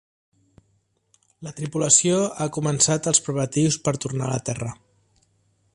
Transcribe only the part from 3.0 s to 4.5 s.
els preparatius per tornar a la